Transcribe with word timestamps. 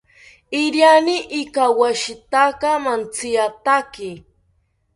Iriani 0.61 1.15
ikawoshitaka 1.41 2.69
mantziataki 2.83 4.09